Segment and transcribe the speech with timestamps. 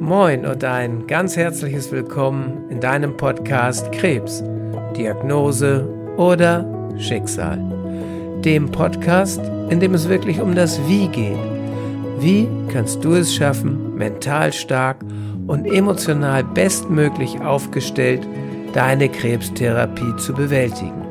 [0.00, 4.44] Moin und ein ganz herzliches Willkommen in deinem Podcast Krebs,
[4.94, 5.88] Diagnose
[6.18, 6.66] oder
[6.98, 7.58] Schicksal.
[8.44, 9.40] Dem Podcast,
[9.70, 11.38] in dem es wirklich um das Wie geht.
[12.18, 14.98] Wie kannst du es schaffen, mental stark
[15.46, 18.26] und emotional bestmöglich aufgestellt
[18.74, 21.06] deine Krebstherapie zu bewältigen?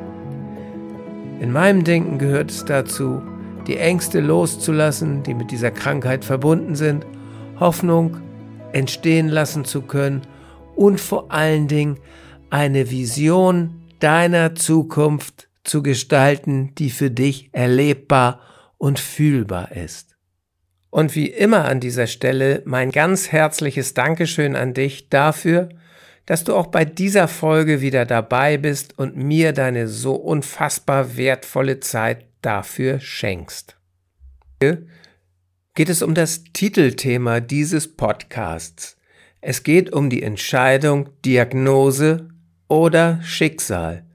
[1.40, 3.20] In meinem Denken gehört es dazu,
[3.66, 7.04] die Ängste loszulassen, die mit dieser Krankheit verbunden sind,
[7.60, 8.18] Hoffnung
[8.76, 10.22] entstehen lassen zu können
[10.76, 11.98] und vor allen Dingen
[12.50, 18.42] eine Vision deiner Zukunft zu gestalten, die für dich erlebbar
[18.78, 20.16] und fühlbar ist.
[20.90, 25.70] Und wie immer an dieser Stelle mein ganz herzliches Dankeschön an dich dafür,
[26.26, 31.80] dass du auch bei dieser Folge wieder dabei bist und mir deine so unfassbar wertvolle
[31.80, 33.78] Zeit dafür schenkst.
[35.76, 38.96] Geht es um das Titelthema dieses Podcasts.
[39.42, 42.30] Es geht um die Entscheidung Diagnose
[42.70, 44.06] oder Schicksal.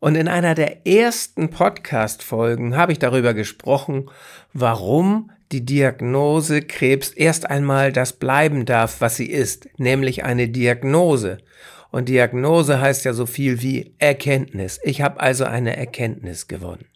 [0.00, 4.10] Und in einer der ersten Podcast-Folgen habe ich darüber gesprochen,
[4.52, 11.38] warum die Diagnose Krebs erst einmal das bleiben darf, was sie ist, nämlich eine Diagnose.
[11.92, 14.80] Und Diagnose heißt ja so viel wie Erkenntnis.
[14.82, 16.86] Ich habe also eine Erkenntnis gewonnen.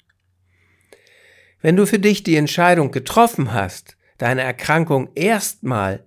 [1.66, 6.04] Wenn du für dich die Entscheidung getroffen hast, deine Erkrankung erstmal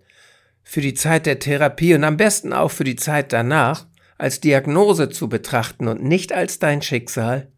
[0.63, 3.85] für die Zeit der Therapie und am besten auch für die Zeit danach
[4.17, 7.51] als Diagnose zu betrachten und nicht als dein Schicksal,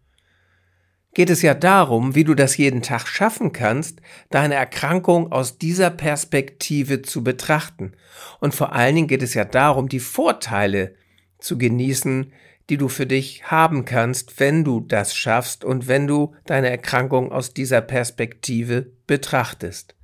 [1.14, 5.92] geht es ja darum, wie du das jeden Tag schaffen kannst, deine Erkrankung aus dieser
[5.92, 7.92] Perspektive zu betrachten.
[8.40, 10.96] Und vor allen Dingen geht es ja darum, die Vorteile
[11.42, 12.32] zu genießen,
[12.70, 17.32] die du für dich haben kannst, wenn du das schaffst und wenn du deine Erkrankung
[17.32, 19.96] aus dieser Perspektive betrachtest.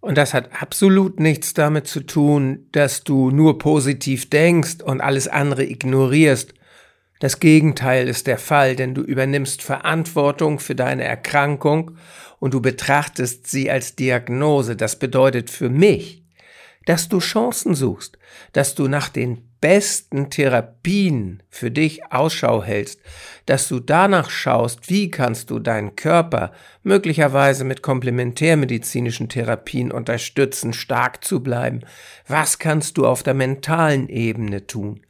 [0.00, 5.28] Und das hat absolut nichts damit zu tun, dass du nur positiv denkst und alles
[5.28, 6.54] andere ignorierst
[7.22, 11.92] das Gegenteil ist der Fall, denn du übernimmst Verantwortung für deine Erkrankung
[12.40, 14.74] und du betrachtest sie als Diagnose.
[14.74, 16.21] Das bedeutet für mich,
[16.86, 18.18] dass du Chancen suchst,
[18.52, 23.00] dass du nach den besten Therapien für dich Ausschau hältst,
[23.46, 31.24] dass du danach schaust, wie kannst du deinen Körper möglicherweise mit komplementärmedizinischen Therapien unterstützen, stark
[31.24, 31.80] zu bleiben,
[32.26, 35.00] was kannst du auf der mentalen Ebene tun.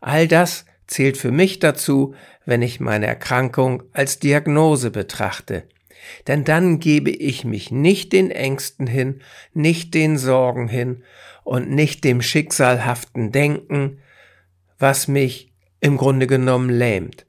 [0.00, 2.14] All das zählt für mich dazu,
[2.44, 5.64] wenn ich meine Erkrankung als Diagnose betrachte.
[6.26, 9.20] Denn dann gebe ich mich nicht den Ängsten hin,
[9.52, 11.02] nicht den Sorgen hin
[11.44, 13.98] und nicht dem schicksalhaften Denken,
[14.78, 17.26] was mich im Grunde genommen lähmt.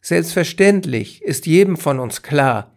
[0.00, 2.74] Selbstverständlich ist jedem von uns klar,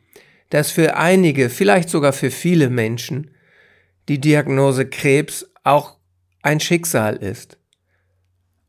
[0.49, 3.31] dass für einige, vielleicht sogar für viele Menschen,
[4.07, 5.97] die Diagnose Krebs auch
[6.41, 7.57] ein Schicksal ist.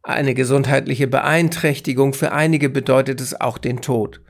[0.02, 4.22] Eine gesundheitliche Beeinträchtigung für einige bedeutet es auch den Tod.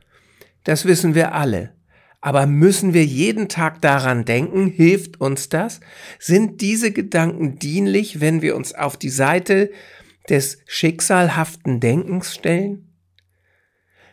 [0.65, 1.73] Das wissen wir alle.
[2.21, 4.67] Aber müssen wir jeden Tag daran denken?
[4.67, 5.81] Hilft uns das?
[6.19, 9.71] Sind diese Gedanken dienlich, wenn wir uns auf die Seite
[10.29, 12.93] des schicksalhaften Denkens stellen?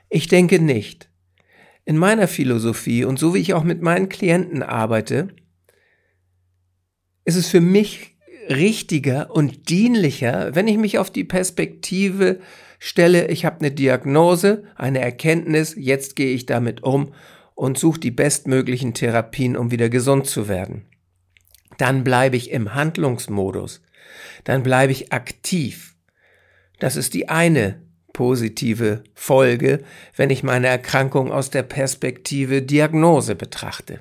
[0.09, 1.09] Ich denke nicht.
[1.83, 5.27] In meiner Philosophie und so wie ich auch mit meinen Klienten arbeite,
[7.25, 8.17] ist es für mich
[8.49, 12.39] richtiger und dienlicher, wenn ich mich auf die Perspektive
[12.77, 17.13] stelle, ich habe eine Diagnose, eine Erkenntnis, jetzt gehe ich damit um
[17.55, 20.85] und suche die bestmöglichen Therapien, um wieder gesund zu werden.
[21.77, 23.81] Dann bleibe ich im Handlungsmodus.
[24.43, 25.95] Dann bleibe ich aktiv.
[26.79, 27.81] Das ist die eine
[28.13, 29.83] positive Folge,
[30.15, 33.99] wenn ich meine Erkrankung aus der Perspektive Diagnose betrachte.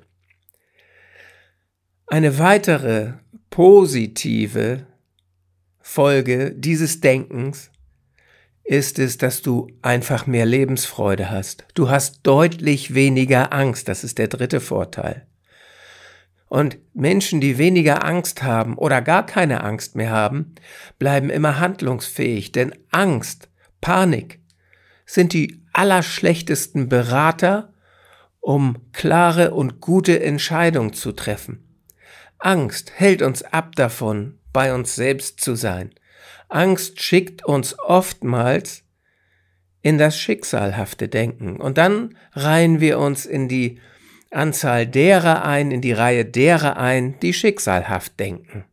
[2.06, 3.14] Eine weitere
[3.50, 4.86] positive
[5.80, 7.70] Folge dieses Denkens
[8.64, 11.66] ist es, dass du einfach mehr Lebensfreude hast.
[11.74, 13.88] Du hast deutlich weniger Angst.
[13.88, 15.26] Das ist der dritte Vorteil.
[16.48, 20.54] Und Menschen, die weniger Angst haben oder gar keine Angst mehr haben,
[20.98, 23.48] bleiben immer handlungsfähig, denn Angst,
[23.80, 24.40] Panik
[25.04, 27.72] sind die allerschlechtesten Berater,
[28.40, 31.82] um klare und gute Entscheidungen zu treffen.
[32.38, 35.90] Angst hält uns ab davon, bei uns selbst zu sein.
[36.54, 38.84] Angst schickt uns oftmals
[39.82, 41.56] in das schicksalhafte Denken.
[41.56, 43.80] Und dann reihen wir uns in die
[44.30, 48.64] Anzahl derer ein, in die Reihe derer ein, die schicksalhaft denken.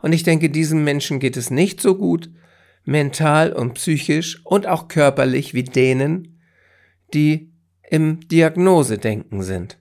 [0.00, 2.30] Und ich denke, diesen Menschen geht es nicht so gut,
[2.84, 6.40] mental und psychisch und auch körperlich wie denen,
[7.12, 7.52] die
[7.90, 9.78] im Diagnosedenken sind.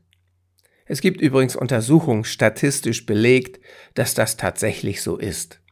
[0.85, 3.59] Es gibt übrigens Untersuchungen statistisch belegt,
[3.93, 5.62] dass das tatsächlich so ist.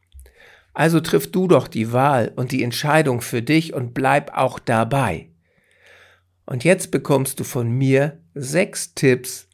[0.74, 5.30] Also triff du doch die Wahl und die Entscheidung für dich und bleib auch dabei.
[6.46, 9.48] Und jetzt bekommst du von mir sechs Tipps,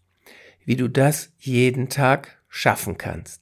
[0.66, 3.42] wie du das jeden Tag schaffen kannst.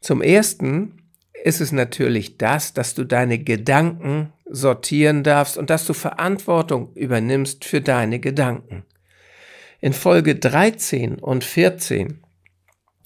[0.00, 1.02] Zum ersten
[1.44, 7.64] ist es natürlich das, dass du deine Gedanken sortieren darfst und dass du Verantwortung übernimmst
[7.64, 8.84] für deine Gedanken.
[9.80, 12.20] In Folge 13 und 14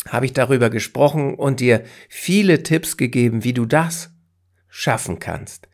[0.08, 4.10] habe ich darüber gesprochen und dir viele Tipps gegeben, wie du das
[4.68, 5.68] schaffen kannst.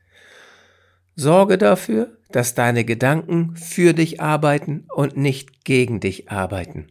[1.14, 6.88] Sorge dafür, dass deine Gedanken für dich arbeiten und nicht gegen dich arbeiten.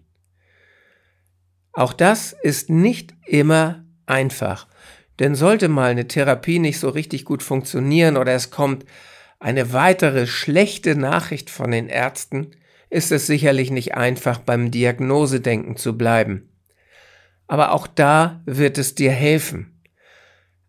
[1.74, 4.68] Auch das ist nicht immer einfach,
[5.20, 8.86] denn sollte mal eine Therapie nicht so richtig gut funktionieren oder es kommt
[9.40, 12.52] eine weitere schlechte Nachricht von den Ärzten,
[12.90, 16.51] ist es sicherlich nicht einfach beim Diagnosedenken zu bleiben.
[17.52, 19.78] Aber auch da wird es dir helfen.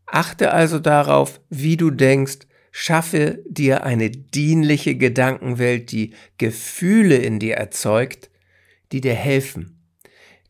[0.05, 7.55] Achte also darauf, wie du denkst, schaffe dir eine dienliche Gedankenwelt, die Gefühle in dir
[7.55, 8.31] erzeugt,
[8.91, 9.81] die dir helfen.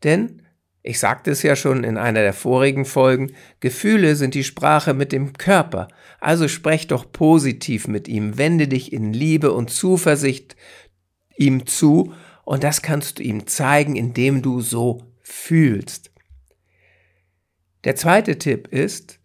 [0.03, 0.41] Denn
[0.81, 5.11] ich sagte es ja schon in einer der vorigen Folgen, Gefühle sind die Sprache mit
[5.11, 5.87] dem Körper,
[6.19, 10.55] also sprech doch positiv mit ihm, wende dich in Liebe und Zuversicht
[11.37, 12.11] ihm zu
[12.43, 16.09] und das kannst du ihm zeigen, indem du so fühlst.
[17.83, 19.19] Der zweite Tipp ist,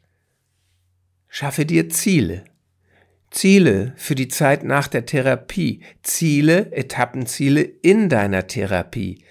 [1.28, 2.44] schaffe dir Ziele.
[3.31, 9.22] Ziele für die Zeit nach der Therapie, Ziele, Etappenziele in deiner Therapie.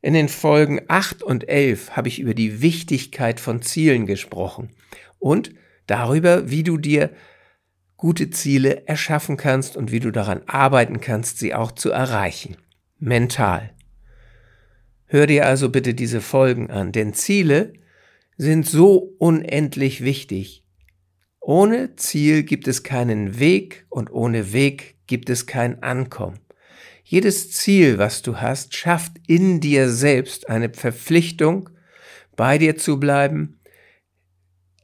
[0.00, 4.70] In den Folgen 8 und 11 habe ich über die Wichtigkeit von Zielen gesprochen
[5.18, 5.52] und
[5.86, 7.10] darüber, wie du dir
[7.96, 12.56] gute Ziele erschaffen kannst und wie du daran arbeiten kannst, sie auch zu erreichen.
[12.98, 13.70] Mental.
[15.06, 17.74] Hör dir also bitte diese Folgen an, denn Ziele
[18.42, 20.64] sind so unendlich wichtig.
[21.40, 26.40] Ohne Ziel gibt es keinen Weg und ohne Weg gibt es kein Ankommen.
[27.04, 31.70] Jedes Ziel, was du hast, schafft in dir selbst eine Verpflichtung,
[32.34, 33.60] bei dir zu bleiben,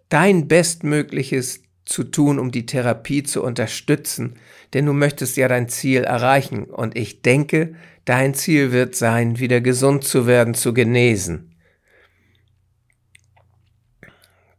[0.09, 4.35] dein Bestmögliches zu tun, um die Therapie zu unterstützen,
[4.73, 7.75] denn du möchtest ja dein Ziel erreichen und ich denke,
[8.05, 11.48] dein Ziel wird sein, wieder gesund zu werden, zu genesen.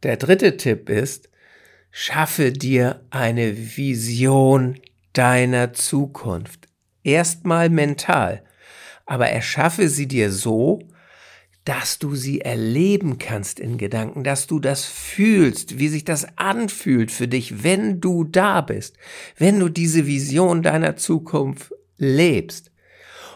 [0.02, 1.28] Der dritte Tipp ist,
[1.90, 4.78] schaffe dir eine Vision
[5.12, 6.68] deiner Zukunft
[7.02, 8.42] erstmal mental,
[9.06, 10.80] aber erschaffe sie dir so,
[11.64, 17.12] dass du sie erleben kannst in Gedanken, dass du das fühlst, wie sich das anfühlt
[17.12, 18.96] für dich, wenn du da bist,
[19.36, 22.70] wenn du diese Vision deiner Zukunft lebst.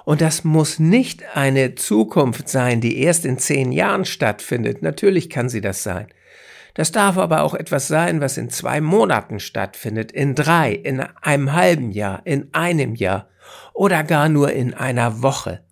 [0.05, 4.83] Und das muss nicht eine Zukunft sein, die erst in zehn Jahren stattfindet.
[4.83, 6.07] Natürlich kann sie das sein.
[6.75, 11.53] Das darf aber auch etwas sein, was in zwei Monaten stattfindet, in drei, in einem
[11.53, 13.29] halben Jahr, in einem Jahr
[13.73, 15.65] oder gar nur in einer Woche.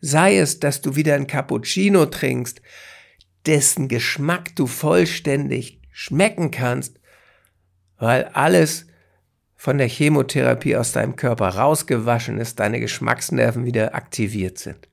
[0.00, 2.62] Sei es, dass du wieder ein Cappuccino trinkst,
[3.46, 7.00] dessen Geschmack du vollständig schmecken kannst,
[7.98, 8.86] weil alles
[9.56, 14.88] von der Chemotherapie aus deinem Körper rausgewaschen ist, deine Geschmacksnerven wieder aktiviert sind.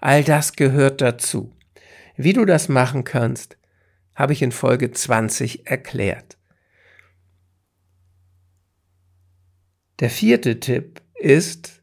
[0.00, 1.52] All das gehört dazu.
[2.16, 3.58] Wie du das machen kannst,
[4.16, 6.36] habe ich in Folge 20 erklärt.
[10.00, 11.82] Der vierte Tipp ist,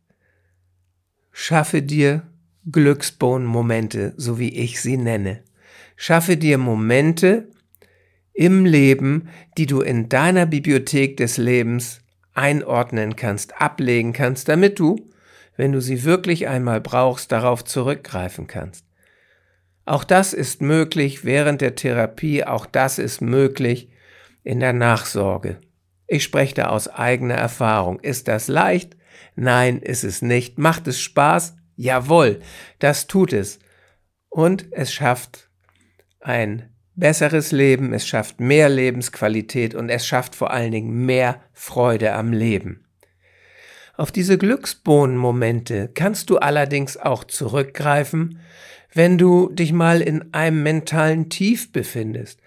[1.31, 2.27] schaffe dir
[2.71, 5.43] Glücksbohnenmomente, so wie ich sie nenne.
[5.95, 7.49] Schaffe dir Momente
[8.33, 12.01] im Leben, die du in deiner Bibliothek des Lebens
[12.33, 15.09] einordnen kannst, ablegen kannst, damit du,
[15.55, 18.85] wenn du sie wirklich einmal brauchst, darauf zurückgreifen kannst.
[19.85, 23.89] Auch das ist möglich während der Therapie, auch das ist möglich
[24.43, 25.59] in der Nachsorge.
[26.07, 27.99] Ich spreche da aus eigener Erfahrung.
[27.99, 28.95] Ist das leicht?
[29.35, 30.57] Nein, ist es nicht.
[30.57, 31.55] Macht es Spaß?
[31.75, 32.39] Jawohl,
[32.79, 33.59] das tut es.
[34.29, 35.49] Und es schafft
[36.19, 42.13] ein besseres Leben, es schafft mehr Lebensqualität und es schafft vor allen Dingen mehr Freude
[42.13, 42.85] am Leben.
[43.95, 48.39] Auf diese Glücksbohnenmomente kannst du allerdings auch zurückgreifen,
[48.93, 52.39] wenn du dich mal in einem mentalen Tief befindest,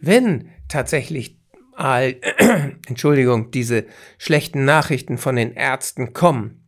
[0.00, 1.38] wenn tatsächlich
[1.74, 2.16] all,
[2.86, 3.86] Entschuldigung, diese
[4.18, 6.66] schlechten Nachrichten von den Ärzten kommen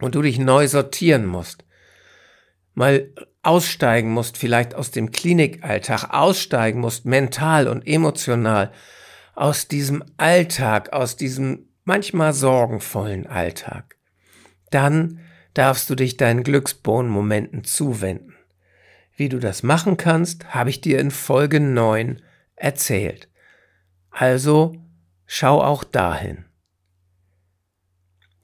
[0.00, 1.64] und du dich neu sortieren musst,
[2.74, 3.12] mal
[3.42, 8.72] aussteigen musst, vielleicht aus dem Klinikalltag, aussteigen musst, mental und emotional,
[9.34, 13.96] aus diesem Alltag, aus diesem manchmal sorgenvollen Alltag,
[14.70, 15.20] dann
[15.54, 18.37] darfst du dich deinen Glücksbohnenmomenten zuwenden.
[19.18, 22.22] Wie du das machen kannst, habe ich dir in Folge 9
[22.54, 23.28] erzählt.
[24.10, 24.76] Also
[25.26, 26.44] schau auch dahin.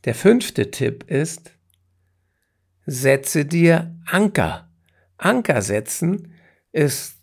[0.05, 1.53] Der fünfte Tipp ist,
[2.87, 4.69] setze dir Anker.
[5.17, 6.35] Anker setzen
[6.73, 7.19] ist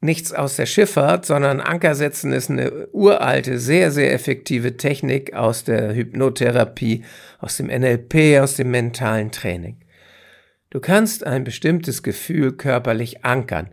[0.00, 5.64] nichts aus der Schifffahrt, sondern Anker setzen ist eine uralte, sehr, sehr effektive Technik aus
[5.64, 7.04] der Hypnotherapie,
[7.38, 9.83] aus dem NLP, aus dem mentalen Training.
[10.74, 13.68] Du kannst ein bestimmtes Gefühl körperlich ankern.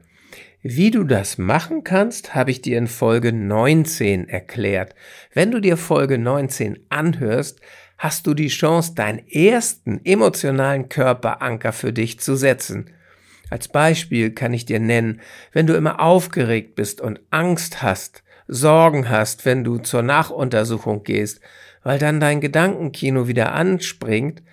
[0.61, 4.93] Wie du das machen kannst, habe ich dir in Folge 19 erklärt.
[5.33, 7.59] Wenn du dir Folge 19 anhörst,
[7.97, 12.91] hast du die Chance, deinen ersten emotionalen Körperanker für dich zu setzen.
[13.49, 15.21] Als Beispiel kann ich dir nennen,
[15.53, 21.41] wenn du immer aufgeregt bist und Angst hast, Sorgen hast, wenn du zur Nachuntersuchung gehst,
[21.81, 24.43] weil dann dein Gedankenkino wieder anspringt,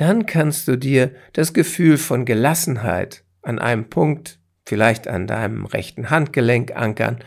[0.00, 6.08] dann kannst du dir das Gefühl von Gelassenheit an einem Punkt, vielleicht an deinem rechten
[6.08, 7.22] Handgelenk ankern.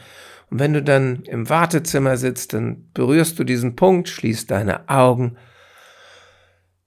[0.50, 5.38] Und wenn du dann im Wartezimmer sitzt, dann berührst du diesen Punkt, schließt deine Augen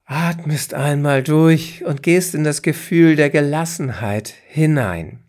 [0.04, 5.24] Atmest einmal durch und gehst in das Gefühl der Gelassenheit hinein.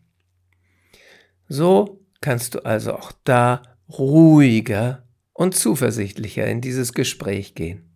[1.47, 7.86] So kannst du also auch da ruhiger und zuversichtlicher in dieses Gespräch gehen.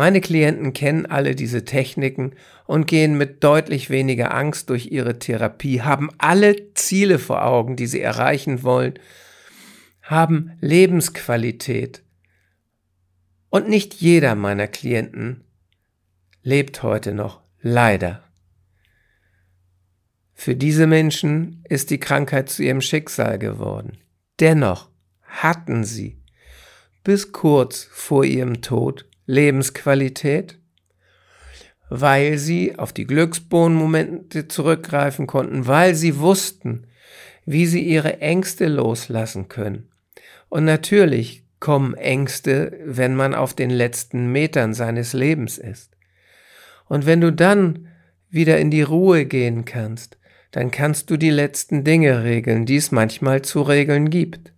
[0.00, 2.32] Meine Klienten kennen alle diese Techniken
[2.64, 7.86] und gehen mit deutlich weniger Angst durch ihre Therapie, haben alle Ziele vor Augen, die
[7.86, 8.94] sie erreichen wollen,
[10.00, 12.02] haben Lebensqualität
[13.50, 15.44] und nicht jeder meiner Klienten
[16.42, 18.24] lebt heute noch, leider.
[20.32, 23.98] Für diese Menschen ist die Krankheit zu ihrem Schicksal geworden.
[24.40, 24.88] Dennoch
[25.24, 26.22] hatten sie
[27.04, 30.58] bis kurz vor ihrem Tod Lebensqualität,
[31.88, 36.86] weil sie auf die Glücksbohnenmomente zurückgreifen konnten, weil sie wussten,
[37.46, 39.88] wie sie ihre Ängste loslassen können.
[40.48, 45.96] Und natürlich kommen Ängste, wenn man auf den letzten Metern seines Lebens ist.
[46.88, 47.88] Und wenn du dann
[48.30, 50.18] wieder in die Ruhe gehen kannst,
[50.50, 54.52] dann kannst du die letzten Dinge regeln, die es manchmal zu regeln gibt.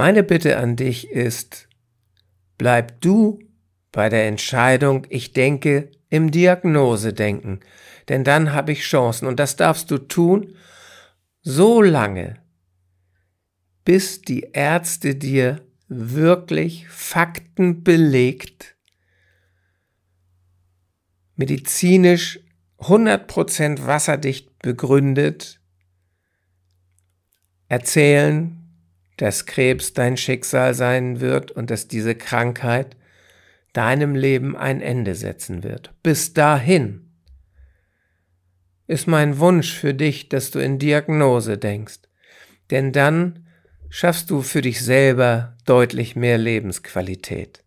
[0.00, 1.68] Meine Bitte an dich ist,
[2.56, 3.38] bleib du
[3.92, 7.60] bei der Entscheidung, ich denke, im Diagnosedenken,
[8.08, 9.28] denn dann habe ich Chancen.
[9.28, 10.56] Und das darfst du tun,
[11.42, 12.38] so lange,
[13.84, 18.78] bis die Ärzte dir wirklich Fakten belegt,
[21.36, 22.40] medizinisch
[22.78, 25.60] 100% wasserdicht begründet,
[27.68, 28.59] erzählen,
[29.20, 32.96] dass Krebs dein Schicksal sein wird und dass diese Krankheit
[33.74, 35.92] deinem Leben ein Ende setzen wird.
[36.02, 37.10] Bis dahin
[38.86, 42.00] ist mein Wunsch für dich, dass du in Diagnose denkst.
[42.70, 43.46] Denn dann
[43.90, 47.62] schaffst du für dich selber deutlich mehr Lebensqualität.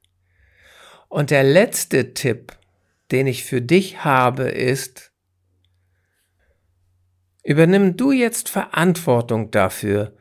[1.07, 2.57] Und der letzte Tipp,
[3.11, 5.11] den ich für dich habe, ist,
[7.43, 10.17] übernimm du jetzt Verantwortung dafür,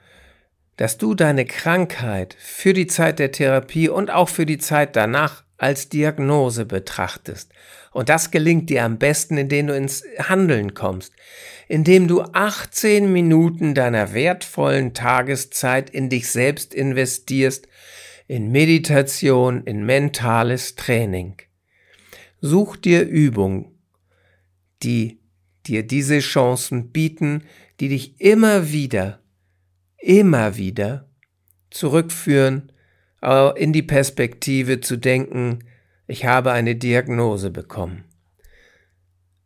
[0.77, 5.45] dass du deine Krankheit für die Zeit der Therapie und auch für die Zeit danach
[5.59, 7.53] als Diagnose betrachtest.
[7.93, 11.13] Und das gelingt dir am besten, indem du ins Handeln kommst,
[11.69, 17.69] indem du 18 Minuten deiner wertvollen Tageszeit in dich selbst investierst,
[18.27, 21.37] in Meditation, in mentales Training.
[22.41, 23.79] Such dir Übungen,
[24.83, 25.21] die
[25.67, 27.45] dir diese Chancen bieten,
[27.79, 29.22] die dich immer wieder,
[30.03, 31.09] immer wieder
[31.71, 32.73] zurückführen
[33.57, 35.61] in die Perspektive zu denken,
[36.09, 38.05] ich habe eine Diagnose bekommen.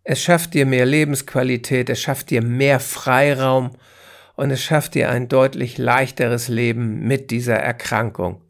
[0.02, 3.72] Es schafft dir mehr Lebensqualität, es schafft dir mehr Freiraum
[4.34, 8.40] und es schafft dir ein deutlich leichteres Leben mit dieser Erkrankung.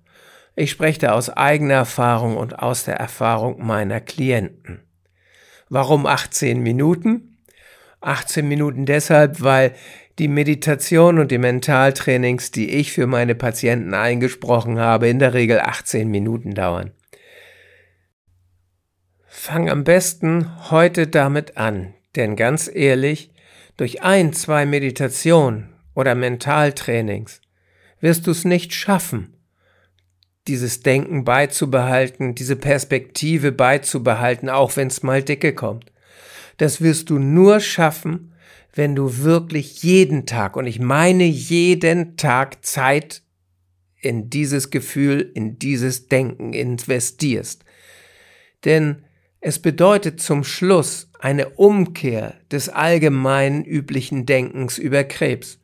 [0.55, 4.83] Ich spreche da aus eigener Erfahrung und aus der Erfahrung meiner Klienten.
[5.69, 7.39] Warum 18 Minuten?
[8.01, 9.75] 18 Minuten deshalb, weil
[10.19, 15.61] die Meditation und die Mentaltrainings, die ich für meine Patienten eingesprochen habe, in der Regel
[15.61, 16.93] 18 Minuten dauern.
[19.27, 23.31] Fang am besten heute damit an, denn ganz ehrlich,
[23.77, 27.43] durch ein, zwei Meditationen oder Mentaltrainings
[28.01, 29.35] wirst du es nicht schaffen,
[30.49, 35.93] dieses Denken beizubehalten, diese Perspektive beizubehalten, auch wenn es mal dicke kommt.
[36.57, 38.33] Das wirst du nur schaffen,
[38.77, 43.23] wenn du wirklich jeden Tag, und ich meine jeden Tag Zeit
[43.99, 47.65] in dieses Gefühl, in dieses Denken investierst.
[48.67, 49.05] Denn
[49.41, 55.59] es bedeutet zum Schluss eine Umkehr des allgemeinen üblichen Denkens über Krebs.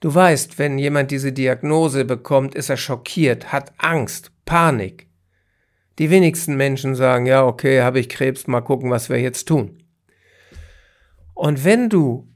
[0.00, 5.08] Du weißt, wenn jemand diese Diagnose bekommt, ist er schockiert, hat Angst, Panik.
[5.98, 9.82] Die wenigsten Menschen sagen, ja, okay, habe ich Krebs, mal gucken, was wir jetzt tun.
[11.38, 12.26] Und wenn du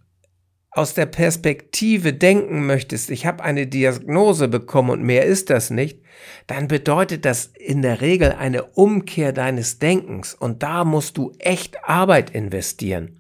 [0.71, 5.99] aus der Perspektive denken möchtest, ich habe eine Diagnose bekommen und mehr ist das nicht,
[6.47, 11.83] dann bedeutet das in der Regel eine Umkehr deines Denkens und da musst du echt
[11.83, 13.19] Arbeit investieren.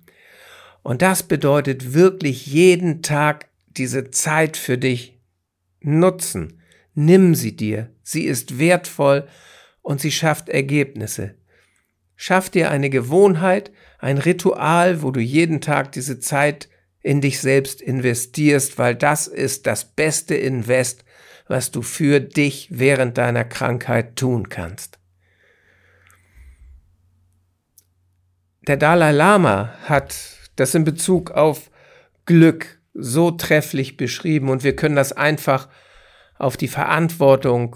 [0.84, 5.18] Und das bedeutet wirklich jeden Tag diese Zeit für dich
[5.80, 6.60] nutzen.
[6.94, 7.90] Nimm sie dir.
[8.04, 9.26] Sie ist wertvoll
[9.82, 11.34] und sie schafft Ergebnisse.
[12.24, 16.68] Schaff dir eine Gewohnheit, ein Ritual, wo du jeden Tag diese Zeit
[17.00, 21.04] in dich selbst investierst, weil das ist das beste Invest,
[21.48, 25.00] was du für dich während deiner Krankheit tun kannst.
[28.68, 30.14] Der Dalai Lama hat
[30.54, 31.72] das in Bezug auf
[32.24, 35.68] Glück so trefflich beschrieben und wir können das einfach
[36.38, 37.74] auf die Verantwortung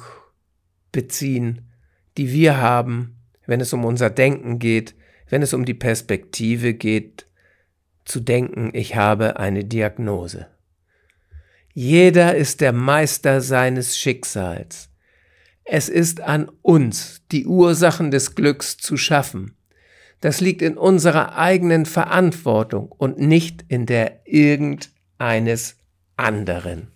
[0.92, 1.72] beziehen,
[2.16, 3.15] die wir haben,
[3.46, 4.94] wenn es um unser Denken geht,
[5.28, 7.26] wenn es um die Perspektive geht,
[8.04, 10.46] zu denken, ich habe eine Diagnose.
[11.74, 14.88] Jeder ist der Meister seines Schicksals.
[15.64, 19.56] Es ist an uns, die Ursachen des Glücks zu schaffen.
[20.20, 25.76] Das liegt in unserer eigenen Verantwortung und nicht in der irgendeines
[26.16, 26.92] anderen.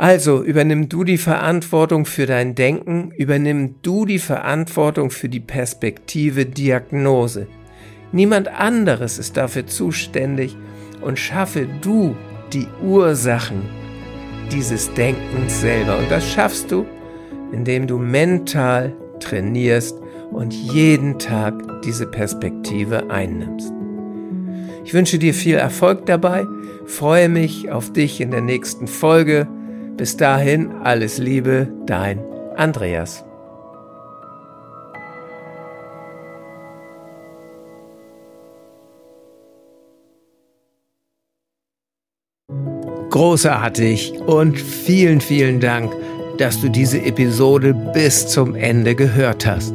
[0.00, 6.46] Also übernimm du die Verantwortung für dein Denken, übernimm du die Verantwortung für die Perspektive
[6.46, 7.48] Diagnose.
[8.10, 10.56] Niemand anderes ist dafür zuständig
[11.02, 12.16] und schaffe du
[12.50, 13.60] die Ursachen
[14.50, 15.98] dieses Denkens selber.
[15.98, 16.86] Und das schaffst du,
[17.52, 19.98] indem du mental trainierst
[20.30, 23.70] und jeden Tag diese Perspektive einnimmst.
[24.82, 26.46] Ich wünsche dir viel Erfolg dabei,
[26.86, 29.46] freue mich auf dich in der nächsten Folge.
[30.00, 32.20] Bis dahin alles Liebe, dein
[32.56, 33.22] Andreas.
[43.10, 45.92] Großartig und vielen, vielen Dank,
[46.38, 49.74] dass du diese Episode bis zum Ende gehört hast.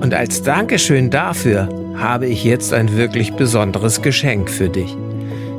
[0.00, 4.94] Und als Dankeschön dafür habe ich jetzt ein wirklich besonderes Geschenk für dich.